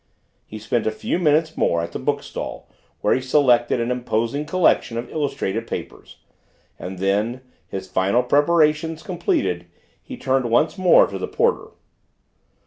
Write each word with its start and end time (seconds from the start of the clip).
He 0.47 0.57
spent 0.57 0.87
a 0.87 0.91
few 0.91 1.19
minutes 1.19 1.55
more 1.55 1.79
at 1.83 1.91
the 1.91 1.99
book 1.99 2.23
stall 2.23 2.67
where 3.01 3.13
he 3.13 3.21
selected 3.21 3.79
an 3.79 3.91
imposing 3.91 4.45
collection 4.45 4.97
of 4.97 5.07
illustrated 5.11 5.67
papers, 5.67 6.17
and 6.79 6.97
then, 6.97 7.41
his 7.67 7.87
final 7.87 8.23
preparations 8.23 9.03
completed, 9.03 9.67
he 10.01 10.17
turned 10.17 10.49
once 10.49 10.75
more 10.75 11.05
to 11.05 11.19
the 11.19 11.27
porter. 11.27 11.67